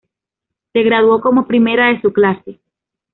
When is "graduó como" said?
0.81-1.45